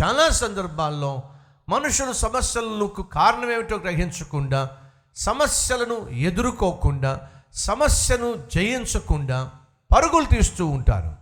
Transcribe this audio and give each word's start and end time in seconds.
చాలా 0.00 0.28
సందర్భాల్లో 0.28 1.22
మనుషులు 1.68 2.12
సమస్యలకు 2.12 3.02
కారణం 3.02 3.50
ఏమిటో 3.50 3.76
గ్రహించకుండా 3.76 4.70
సమస్యలను 5.16 6.08
ఎదుర్కోకుండా 6.08 7.28
సమస్యను 7.54 8.34
జయించకుండా 8.52 9.50
పరుగులు 9.96 10.24
తీస్తూ 10.24 10.66
ఉంటారు. 10.66 11.16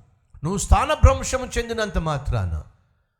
నువ్వు 0.44 0.58
స్థానభ్రంశం 0.58 1.50
చెందినంత 1.58 1.98
మాత్రాన 1.98 2.54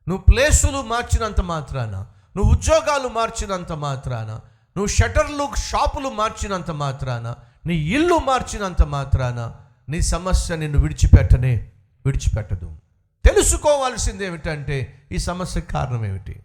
నువ్వు 0.08 0.18
ప్లేసులు 0.18 0.82
మార్చినంత 0.82 1.40
మాత్రాన 1.40 1.96
నువ్వు 2.36 2.52
ఉద్యోగాలు 2.52 3.08
మార్చినంత 3.08 3.72
మాత్రాన 3.72 4.30
నువ్వు 4.76 4.86
షటర్లు 4.86 5.48
షాపులు 5.56 6.08
మార్చినంత 6.08 6.70
మాత్రాన 6.70 7.34
నీ 7.66 7.74
ఇల్లు 7.74 8.14
మార్చినంత 8.14 8.82
మాత్రాన 8.82 9.54
నీ 9.88 10.00
సమస్య 10.00 10.56
నిన్ను 10.56 10.78
విడిచిపెట్టనే 10.78 11.70
విడిచిపెట్టదు. 12.06 12.85
తెలుసుకోవాల్సింది 13.26 14.24
ఏమిటంటే 14.24 15.08
ఈ 15.12 15.18
సమస్యకు 15.18 15.72
కారణం 15.72 16.06
ఏమిటి 16.06 16.42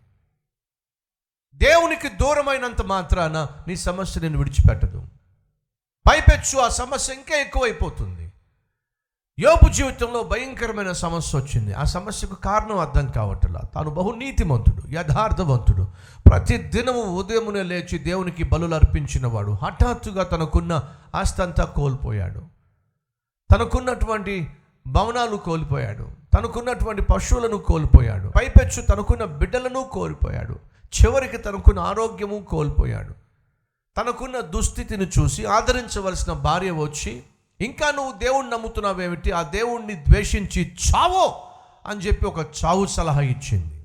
దేవునికి 1.55 2.09
దూరమైనంత 2.09 2.81
మాత్రాన 2.81 3.47
నీ 3.67 3.75
సమస్య 3.75 4.21
నేను 4.21 4.37
విడిచిపెట్టదు. 4.37 5.07
పైపెచ్చు 6.09 6.59
ఆ 6.59 6.69
సమస్య 6.69 7.13
ఇంకా 7.13 7.37
ఎక్కువైపోతుంది. 7.37 8.33
యోపు 9.39 9.69
జీవితంలో 9.69 10.23
భయంకరమైన 10.23 10.91
సమస్య 10.91 11.39
వచ్చింది. 11.39 11.73
ఆ 11.73 11.83
సమస్యకు 11.83 12.35
కారణం 12.35 12.79
అర్థం 12.79 13.11
కావట్లా. 13.11 13.61
తాను 13.75 13.89
బహు 13.89 14.11
నీతిమంతుడు 14.11 14.87
యథార్థవంతుడు. 14.87 15.87
ప్రతి 16.27 16.57
దినము 16.57 17.01
ఉదయమునే 17.01 17.63
లేచి 17.63 17.97
దేవునికి 17.97 18.43
బలులు 18.43 18.75
అర్పించినవాడు. 18.75 19.51
హఠాత్తుగా 19.51 20.23
తనకున్న 20.23 20.95
ఆస్తి 21.15 21.41
అంతా 21.41 21.65
కోల్పోయాడు. 21.65 22.45
తనకున్నటువంటి 23.51 24.53
భవనాలు 24.87 25.35
కోల్పోయాడు. 25.35 26.09
తనకున్నటువంటి 26.33 27.01
పశువులను 27.01 27.57
కోల్పోయాడు. 27.57 28.29
పైపెచ్చు 28.29 28.81
తనకున్న 28.81 29.25
బిడ్డలను 29.25 29.89
కోల్పోయాడు. 29.91 30.59
చివరికి 31.01 31.37
తనకున్న 31.37 31.79
ఆరోగ్యము 31.79 32.45
కోల్పోయాడు. 32.49 33.13
తనకున్న 33.97 34.39
దుస్థితిని 34.39 35.07
చూసి 35.07 35.45
ఆదరించవలసిన 35.45 36.33
భార్య 36.33 36.71
వచ్చి 36.71 37.23
ఇంకా 37.61 37.91
నువ్వు 37.91 38.11
దేవుణ్ణి 38.11 38.51
నమ్ముతున్నావేమిటి? 38.51 39.31
ఆ 39.31 39.43
దేవుణ్ణి 39.43 39.95
ద్వేషించి 39.95 40.73
చావో 40.73 41.41
అని 41.85 41.99
చెప్పి 41.99 42.25
ఒక 42.25 42.39
చావు 42.65 42.85
సలహా 42.85 43.21
ఇచ్చింది. 43.21 43.83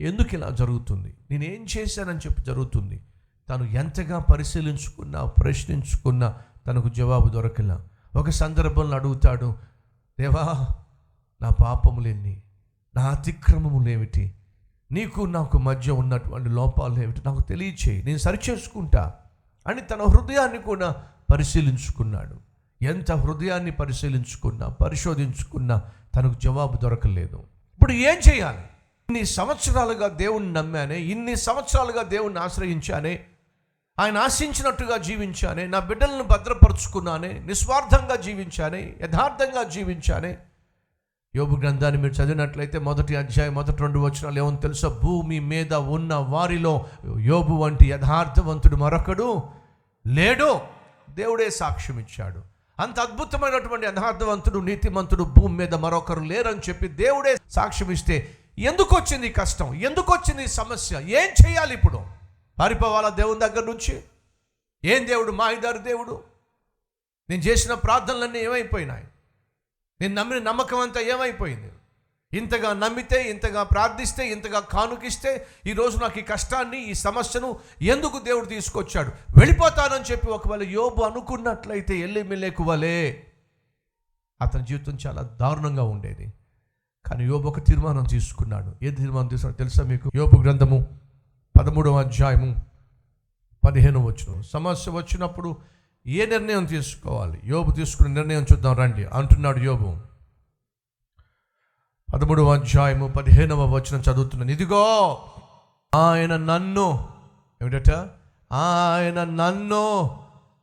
ఎందుకు 0.00 0.34
ఇలా 0.34 0.50
జరుగుతుంది? 0.50 1.14
నేనేం 1.30 1.66
చేశానని 1.78 2.18
చెప్పి 2.18 2.42
జరుగుతుంది. 2.42 3.00
తను 3.48 3.64
ఎంతగా 3.64 4.18
పరిశీలించుకున్నా 4.18 5.24
ప్రశ్నించుకున్నా 5.24 6.38
తనకు 6.66 6.88
జవాబు 6.88 7.28
దొరకలా. 7.28 7.88
ఒక 8.16 8.30
సందర్భంలో 8.30 8.96
అడుగుతాడు 8.96 9.56
దేవా 10.20 10.68
నా 11.42 11.48
పాపములెన్ని 11.48 12.42
నా 12.96 13.02
అతిక్రమములు 13.02 13.88
ఏమిటి 13.88 14.32
నీకు 14.92 15.20
నాకు 15.20 15.58
మధ్య 15.58 15.92
ఉన్నటువంటి 15.92 16.48
లోపాలు 16.48 17.02
ఏమిటి 17.02 17.20
నాకు 17.26 17.42
తెలియచేయి 17.42 18.02
నేను 18.02 18.18
సరిచేసుకుంటా 18.18 19.14
అని 19.66 19.80
తన 19.80 20.02
హృదయాన్ని 20.02 20.58
కూడా 20.58 20.96
పరిశీలించుకున్నాడు. 21.32 22.36
ఎంత 22.84 23.12
హృదయాన్ని 23.12 23.70
పరిశీలించుకున్నా 23.70 24.68
పరిశోధించుకున్నా 24.68 25.82
తనకు 26.16 26.40
జవాబు 26.40 26.76
దొరకలేదు. 26.76 27.36
ఇప్పుడు 27.74 27.92
ఏం 27.92 28.32
చేయాలి? 28.32 28.58
ఇన్ని 29.10 29.26
సంవత్సరాలుగా 29.26 30.08
దేవుణ్ణి 30.08 30.52
నమ్మానే 30.52 31.00
ఇన్ని 31.00 31.36
సంవత్సరాలుగా 31.36 32.02
దేవుణ్ణి 32.02 32.40
ఆశ్రయించానే 32.40 33.26
ఆయన 33.98 34.18
ఆశించినట్టుగా 34.18 34.96
జీవించానే 34.96 35.66
నా 35.66 35.78
బిడ్డలను 35.78 36.22
భద్రపరుచుకున్నానే 36.22 37.32
నిస్వార్థంగా 37.32 38.16
జీవించానే 38.16 38.94
యథార్థంగా 39.00 39.62
జీవించానే. 39.62 40.38
యోబు 41.36 41.56
గ్రంథాన్ని 41.56 42.02
మీరు 42.02 42.12
చదివినట్లయితే 42.12 42.78
మొదటి 42.78 43.16
అధ్యాయం 43.16 43.54
మొదటి 43.54 43.82
రెండు 43.82 43.98
వచనాలు 43.98 44.38
ఏమని 44.38 44.56
తెలుసా? 44.56 44.88
భూమి 44.88 45.40
మీద 45.40 45.74
ఉన్న 45.74 46.14
వారిలో 46.14 46.86
యోబు 47.18 47.52
వంటి 47.52 47.88
యథార్థవంతుడు 47.88 48.76
మరొకడు 48.76 49.42
లేడు. 50.06 50.60
దేవుడే 51.10 51.50
సాక్ష్యం 51.50 51.98
ఇచ్చాడు. 51.98 52.42
అంత 52.78 53.00
అద్భుతమైనటువంటి 53.00 53.86
యథార్థవంతుడు 53.86 54.58
నీతిమంతుడు 54.58 55.24
భూమి 55.24 55.56
మీద 55.56 55.74
మరొకరు 55.74 56.20
లేరని 56.20 56.60
చెప్పి 56.68 56.88
దేవుడే 56.88 57.36
సాక్ష్యం 57.50 57.90
ఇస్తే 57.90 58.30
ఎందుకు 58.58 58.96
వచ్చింది 58.96 59.28
కష్టం? 59.28 59.74
ఎందుకు 59.74 60.12
వచ్చింది 60.12 60.46
సమస్య? 60.46 60.96
ఏం 60.96 61.48
చేయాలి 61.48 61.74
ఇప్పుడు? 61.74 62.05
పారిపోవాలా 62.58 63.08
దేవుని 63.08 63.40
దగ్గర 63.40 63.64
నుంచి? 63.64 64.02
ఏం 64.84 65.06
దేవుడు? 65.06 65.32
మాయిదారు 65.32 65.78
దేవుడు. 65.78 66.22
నేను 67.30 67.42
చేసిన 67.42 67.74
ప్రార్థనలన్నీ 67.74 68.38
ఏమైపోయినాయి? 68.38 69.04
నేను 70.00 70.14
నమ్మిన 70.14 70.42
నమ్మకం 70.42 70.80
అంతా 70.80 71.00
ఏమైపోయింది? 71.00 71.72
ఇంతగా 72.32 72.72
నమ్మితే 72.72 73.30
ఇంతగా 73.30 73.62
ప్రార్థిస్తే 73.62 74.32
ఇంతగా 74.32 74.60
కానుకిస్తే 74.60 75.46
ఈరోజు 75.66 75.98
నాకు 75.98 76.18
ఈ 76.18 76.22
కష్టాన్ని 76.22 76.90
ఈ 76.90 76.94
సమస్యను 76.94 77.56
ఎందుకు 77.82 78.18
దేవుడు 78.18 78.44
తీసుకొచ్చాడు? 78.44 79.08
వెళ్ళిపోతానని 79.08 80.04
చెప్పి 80.04 80.26
ఒకవేళ 80.26 80.62
యోబు 80.62 81.02
అనుకున్నట్లయితే 81.02 81.98
ఎల్లి 81.98 82.22
మిల్లేకు 82.22 82.64
వలే 82.64 83.26
అతని 84.42 84.66
జీవితం 84.66 84.98
చాలా 85.06 85.22
దారుణంగా 85.22 85.82
ఉండేది. 85.82 86.32
కానీ 87.06 87.24
యోబు 87.24 87.48
ఒక 87.48 87.58
తీర్మానం 87.58 88.04
తీసుకున్నాడు. 88.04 88.84
ఏ 88.84 88.90
తీర్మానం 88.90 89.26
తీసుకున్నాడు 89.26 89.58
తెలుసా 89.58 89.82
మీకు? 89.82 90.10
యోబు 90.14 90.42
గ్రంథము 90.42 91.05
పదమూడవ 91.58 91.98
అధ్యాయము 91.98 92.66
పదిహేను 93.66 94.00
వచ్చిన 94.00 94.40
సమస్య 94.40 94.90
వచ్చినప్పుడు 94.90 95.56
ఏ 96.06 96.26
నిర్ణయం 96.26 96.64
తీసుకోవాలి? 96.64 97.40
యోబు 97.44 97.70
తీసుకున్న 97.70 98.14
నిర్ణయం 98.14 98.42
చూద్దాం 98.42 98.76
రండి. 98.76 99.04
అంటున్నాడు 99.04 99.58
యోబు. 99.58 99.96
పదమూడవ 102.14 102.54
అధ్యాయము 102.54 103.08
పదిహేనవ 103.08 103.64
వచనం 103.64 104.00
చదువుతున్నాను. 104.00 104.50
ఇదిగో 104.50 105.18
ఆయన 105.94 106.36
నన్ను 106.36 107.08
ఏమిటట? 107.62 107.90
ఆయన 108.52 109.24
నన్ను 109.24 110.16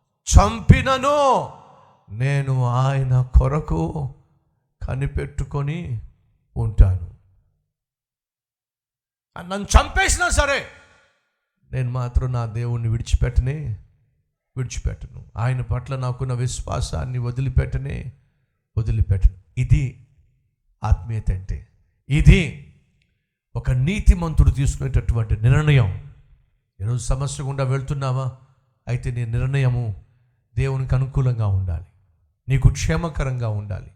చంపినను 0.06 1.50
నేను 2.10 2.66
ఆయన 2.66 3.22
కొరకు 3.40 4.14
కనిపెట్టుకొని 4.88 6.02
ఉంటాను. 6.58 7.14
నన్ను 9.42 9.68
చంపేసినా 9.80 10.30
సరే 10.30 10.66
నేను 11.74 11.92
మాత్రం 11.92 12.32
నా 12.32 12.46
దేవుణ్ణి 12.46 12.90
విడిచిపెట్టనే 12.90 13.78
విడిచిపెట్టను. 14.58 15.26
ఆయన 15.38 15.62
పట్ల 15.62 15.96
నాకున్న 15.96 16.34
విశ్వాసాన్ని 16.34 17.18
వదిలిపెట్టనే 17.18 18.12
వదిలిపెట్టను. 18.78 19.34
ఇది 19.58 20.08
ఆత్మీయత 20.84 21.32
అంటే 21.32 21.68
ఇది 22.10 22.74
ఒక 23.56 23.72
నీతిమంతుడు 23.72 24.52
తీసుకునేటటువంటి 24.52 25.42
నిర్ణయం. 25.42 26.04
ఈరోజు 26.82 27.04
సమస్య 27.04 27.44
గుండా 27.44 27.64
వెళ్తున్నావా? 27.64 28.32
అయితే 28.88 29.12
నీ 29.12 29.26
నిర్ణయము 29.26 30.02
దేవునికి 30.56 30.96
అనుకూలంగా 30.96 31.48
ఉండాలి. 31.48 31.86
నీకు 32.50 32.70
క్షేమకరంగా 32.70 33.50
ఉండాలి. 33.50 33.92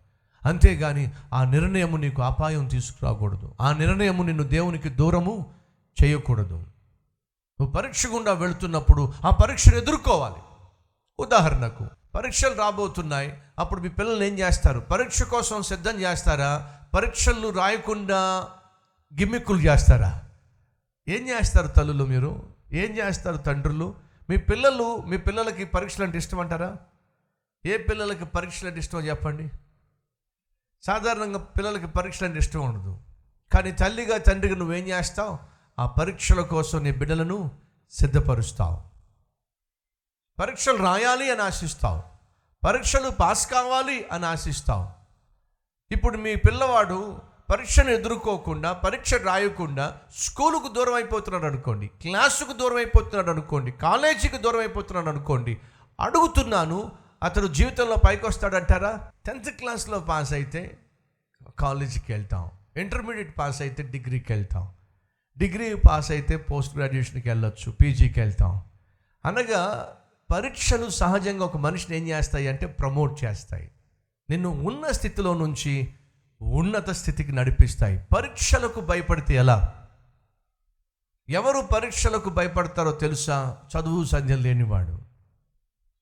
అంతేగాని 0.45 1.11
ఆ 1.33 1.43
నిర్ణయము 1.43 1.97
నీకు 1.97 2.21
అపాయం 2.21 2.67
తీసుకురాకూడదు. 2.67 3.53
ఆ 3.61 3.73
నిర్ణయము 3.73 4.23
నిన్ను 4.23 4.43
దేవునికి 4.43 4.89
దూరము 4.89 5.53
చేయకూడదు. 6.03 6.63
పరీక్ష 7.65 8.07
గుండా 8.07 8.33
వెళుతున్నప్పుడు 8.33 9.13
ఆ 9.25 9.31
పరీక్షను 9.31 9.75
ఎదుర్కోవాలి. 9.75 10.35
ఉదాహరణకు 11.19 11.87
పరీక్షలు 12.15 12.55
రాబోతున్నాయి 12.55 13.37
అప్పుడు 13.59 13.81
మీ 13.81 13.89
పిల్లలు 13.89 14.23
ఏం 14.23 14.39
చేస్తారు? 14.39 14.79
పరీక్ష 14.79 15.23
కోసం 15.23 15.61
సిద్ధం 15.61 15.99
చేస్తారా? 15.99 16.79
పరీక్షలు 16.93 17.49
రాయకుండా 17.49 18.49
గిమ్మిక్కులు 19.19 19.59
చేస్తారా? 19.59 20.23
ఏం 21.07 21.29
చేస్తారు 21.29 21.67
తల్లులు 21.67 22.03
మీరు? 22.03 22.43
ఏం 22.73 22.97
చేస్తారు 22.97 23.37
తండ్రులు? 23.37 23.95
మీ 24.29 24.37
పిల్లలు 24.37 24.97
మీ 24.97 25.17
పిల్లలకి 25.17 25.65
పరీక్షలు 25.65 26.05
అంటే 26.05 26.17
ఇష్టం 26.17 26.39
అంటారా? 26.39 26.77
ఏ 27.65 27.77
పిల్లలకి 27.77 28.25
పరీక్షలు 28.25 28.67
అంటే 28.67 28.79
ఇష్టం 28.79 28.99
చెప్పండి. 28.99 29.51
సాధారణంగా 30.83 31.39
పిల్లలకి 31.39 31.87
పరీక్షలు 31.87 32.27
అంటే 32.27 32.39
ఇష్టం 32.39 32.61
ఉండదు. 32.61 32.97
కానీ 33.53 33.71
తల్లిగా 33.71 34.17
తండ్రిగా 34.17 34.55
నువ్వేం 34.55 34.87
చేస్తావు? 34.87 35.56
ఆ 35.79 35.85
పరీక్షల 35.85 36.41
కోసం 36.41 36.83
నీ 36.83 36.91
బిడ్డలను 36.91 37.51
సిద్ధపరుస్తావు. 37.91 38.81
పరీక్షలు 40.41 40.77
రాయాలి 40.77 41.31
అని 41.31 41.41
ఆశిస్తావు. 41.41 42.03
పరీక్షలు 42.63 43.09
పాస్ 43.09 43.47
కావాలి 43.47 44.05
అని 44.11 44.25
ఆశిస్తావు. 44.25 44.89
ఇప్పుడు 45.91 46.17
మీ 46.17 46.35
పిల్లవాడు 46.35 47.21
పరీక్షను 47.51 47.89
ఎదుర్కోకుండా 47.89 48.73
పరీక్ష 48.73 49.13
రాయకుండా 49.13 49.97
స్కూలుకు 50.15 50.67
దూరం 50.67 50.93
అయిపోతున్నాడు 50.93 51.45
అనుకోండి 51.45 51.87
క్లాసుకు 51.87 52.53
దూరం 52.53 52.75
అయిపోతున్నాడు 52.75 53.29
అనుకోండి 53.29 53.71
కాలేజీకి 53.71 54.37
దూరం 54.37 54.59
అయిపోతున్నాడు 54.59 55.09
అనుకోండి 55.09 55.57
అడుగుతున్నాను 55.99 56.91
అతడు 57.23 57.47
జీవితంలో 57.47 57.95
పైకి 57.95 58.25
వస్తాడంటారా 58.25 59.11
టెన్త్ 59.25 59.49
క్లాస్లో 59.49 59.99
పాస్ 59.99 60.33
అయితే 60.33 60.77
కాలేజీకి 61.59 62.13
వెళ్తాం. 62.13 62.51
ఇంటర్మీడియట్ 62.77 63.37
పాస్ 63.37 63.61
అయితే 63.61 63.83
డిగ్రీకి 63.83 64.33
వెళ్తాం. 64.33 64.73
డిగ్రీ 65.37 65.75
పాస్ 65.75 66.11
అయితే 66.11 66.37
పోస్ట్ 66.37 66.77
గ్రాడ్యుయేషన్కి 66.77 67.29
వెళ్ళొచ్చు 67.29 67.71
పీజీకి 67.71 68.19
వెళ్తాం. 68.19 68.61
అనగా 69.25 69.89
పరీక్షలు 70.31 70.89
సహజంగా 70.89 71.45
ఒక 71.45 71.57
మనిషిని 71.57 71.97
ఏం 71.97 72.07
చేస్తాయి 72.07 72.47
అంటే 72.47 72.65
ప్రమోట్ 72.65 73.23
చేస్తాయి. 73.23 73.71
నిన్ను 74.29 74.49
ఉన్న 74.49 74.91
స్థితిలో 74.91 75.33
నుంచి 75.33 75.93
ఉన్నత 76.41 76.89
స్థితికి 76.89 77.31
నడిపిస్తాయి. 77.31 77.99
పరీక్షలకు 78.15 78.81
భయపడితే 78.81 79.35
ఎలా? 79.35 79.87
ఎవరు 81.29 81.61
పరీక్షలకు 81.61 82.29
భయపడతారో 82.29 82.91
తెలుసా? 82.91 83.57
చదువు 83.79 84.03
సంధ్య 84.03 84.35
లేనివాడు. 84.35 85.01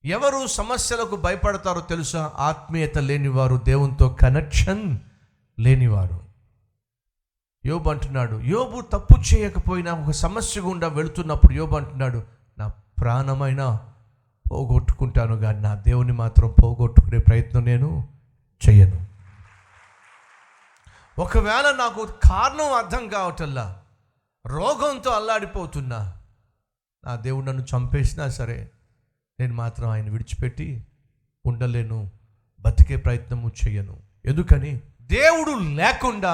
ఎవరు 0.06 0.48
సమస్యలకు 0.48 1.16
భయపడతారో 1.16 1.82
తెలుసా? 1.82 2.32
ఆత్మీయత 2.36 2.98
లేనివారు 2.98 3.56
దేవునితో 3.56 4.10
కనెక్షన్ 4.10 5.00
లేనివారు. 5.60 6.25
యోబు 7.66 7.90
అంటున్నాడు 7.90 8.36
యోబు 8.36 8.82
తప్పు 8.82 9.16
చేయకపోయినా 9.20 9.94
ఒక 9.94 10.12
సమస్య 10.12 10.62
గుండా 10.62 10.88
వెళుతున్నప్పుడు 10.88 11.54
యోబు 11.54 11.76
అంటున్నాడు 11.76 12.24
నా 12.58 12.68
ప్రాణమైన 12.68 13.64
పోగొట్టుకుంటాను 14.52 15.36
కానీ 15.36 15.60
నా 15.60 15.76
దేవుని 15.76 16.14
మాత్రం 16.14 16.56
పోగొట్టుకునే 16.64 17.18
ప్రయత్నం 17.18 17.66
నేను 17.66 18.08
చెయ్యను. 18.68 19.06
ఒకవేళ 21.20 21.76
నాకు 21.76 22.06
కారణం 22.06 22.74
అర్థం 22.74 23.10
కావటల్లా 23.10 23.82
రోగంతో 24.46 25.12
అల్లాడిపోతున్నా 25.12 26.14
నా 27.06 27.16
దేవుడు 27.16 27.46
నన్ను 27.46 27.64
చంపేసినా 27.64 28.30
సరే 28.30 28.72
నేను 29.40 29.54
మాత్రం 29.54 29.90
ఆయన 29.90 30.10
విడిచిపెట్టి 30.10 30.86
ఉండలేను 31.46 32.12
బతికే 32.60 32.96
ప్రయత్నము 32.96 33.52
చేయను 33.66 34.00
ఎందుకని? 34.26 34.82
దేవుడు 35.02 35.52
లేకుండా 35.52 36.34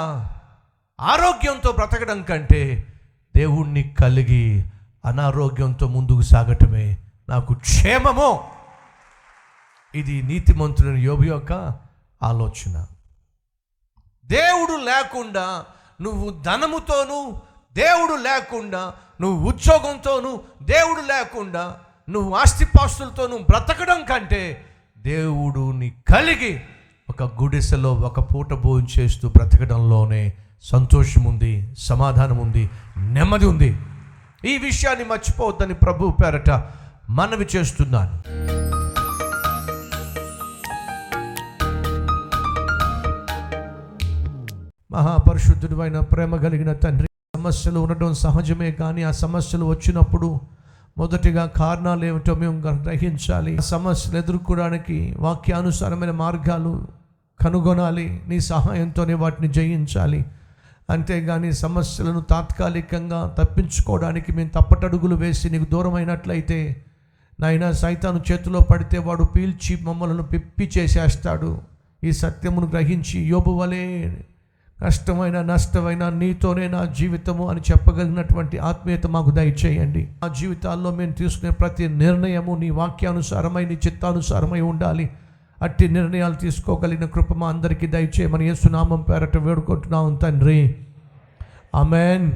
ఆరోగ్యంతో 0.99 1.71
బ్రతకడం 1.71 2.21
కంటే 2.21 2.87
దేవుణ్ణి 3.35 3.95
కలిగి 4.01 4.65
అనారోగ్యంతో 5.05 5.87
ముందుకు 5.87 6.21
సాగటమే 6.21 6.97
నాకు 7.29 7.53
క్షేమము. 7.53 8.39
ఇది 9.95 10.21
నీతిమంతుడైన 10.21 10.97
యోబు 10.97 11.23
యొక్క 11.23 11.53
ఆలోచన. 12.21 12.85
దేవుడు 14.25 14.75
లేకుండా 14.81 15.65
నువ్వు 16.01 16.29
ధనముతోనూ 16.41 17.19
దేవుడు 17.75 18.15
లేకుండా 18.21 18.93
నువ్వు 19.21 19.49
ఉద్యోగంతోనూ 19.49 20.31
దేవుడు 20.61 21.01
లేకుండా 21.01 21.63
నువ్వు 22.09 22.35
ఆస్తిపాస్తులతోనూ 22.35 23.37
బ్రతకడం 23.37 24.05
కంటే 24.05 24.43
దేవుడుని 24.97 25.89
కలిగి 26.13 26.61
ఒక 27.09 27.23
గుడిసెలో 27.23 27.93
ఒక 27.93 28.19
పూట 28.19 28.53
భోజనం 28.53 28.87
చేస్తూ 28.99 29.29
బ్రతకడంలోనే 29.29 30.23
సంతోషం 30.61 31.23
ఉంది 31.23 31.75
సమాధానం 31.77 32.37
ఉంది 32.37 32.69
నెమ్మది 32.97 33.45
ఉంది 33.45 33.77
ఈ 34.45 34.57
విషయాన్ని 34.57 35.05
మర్చిపోవద్దని 35.05 35.73
ప్రభు 35.73 36.11
పేరట 36.11 36.51
మనవి 37.09 37.47
చేస్తున్నాను. 37.55 38.13
మహాపరిశుద్ధుడు 44.91 45.81
అయిన 45.81 45.99
ప్రేమ 45.99 46.35
కలిగిన 46.35 46.73
తండ్రి 46.73 47.07
సమస్యలు 47.35 47.79
ఉండడం 47.79 48.13
సహజమే 48.13 48.71
కానీ 48.71 49.03
ఆ 49.03 49.11
సమస్యలు 49.11 49.65
వచ్చినప్పుడు 49.65 50.39
మొదటిగా 50.97 51.45
కారణాలు 51.45 52.05
ఏమిటో 52.05 52.35
మేము 52.35 52.61
గ్రహించాలి. 52.61 53.61
సమస్యలు 53.61 54.17
ఎదుర్కోవడానికి 54.17 55.15
వాక్యానుసారమైన 55.19 56.11
మార్గాలు 56.11 56.87
కనుగొనాలి. 57.41 58.21
నీ 58.27 58.39
సహాయంతోనే 58.39 59.13
వాటిని 59.13 59.47
జయించాలి. 59.47 60.25
అంతేగాని 60.91 61.53
సమస్యలను 61.53 62.21
తాత్కాలికంగా 62.21 63.35
తప్పించుకోవడానికి 63.39 64.31
మేము 64.31 64.49
తప్పటడుగులు 64.49 65.15
వేసి 65.15 65.49
నీకు 65.49 65.71
దూరం 65.71 65.93
అయినట్లయితే 65.93 66.85
నాయన 67.39 67.71
సైతాను 67.71 68.21
చేతిలో 68.31 68.59
పడితే 68.59 68.97
వాడు 68.97 69.23
పీల్చి 69.23 69.83
మమ్మలను 69.83 70.23
పిప్పి 70.23 70.71
చేసేస్తాడు. 70.77 71.61
ఈ 72.03 72.11
సత్యమును 72.11 72.67
గ్రహించి 72.67 73.21
యోబు 73.21 73.65
కష్టమైన 74.85 75.41
నష్టమైన 75.41 76.09
నీతోనే 76.09 76.67
నా 76.67 76.85
జీవితము 76.85 77.49
అని 77.49 77.61
చెప్పగలిగినటువంటి 77.61 78.57
ఆత్మీయత 78.57 79.07
మాకు 79.07 79.31
దయచేయండి. 79.31 80.07
ఆ 80.23 80.27
జీవితాల్లో 80.27 80.91
మేము 80.91 81.11
తీసుకునే 81.11 81.51
ప్రతి 81.51 81.87
నిర్ణయము 81.87 82.55
నీ 82.55 82.69
వాక్యానుసారమై 82.69 83.65
నీ 83.65 83.73
చిత్తానుసారమై 83.73 84.61
ఉండాలి. 84.61 85.09
అట్టి 85.61 85.87
నిర్ణయాలు 85.87 86.33
తీసుకోగలిగిన 86.33 87.05
కృప 87.05 87.33
మా 87.33 87.47
అందరికీ 87.47 87.87
దయచేయమని 87.87 88.47
యేసునామం 88.47 89.01
పేరట 89.01 89.37
వేడుకుంటున్నాం 89.37 90.15
తండ్రి. 90.15 90.75
అమెన్ 91.75 92.31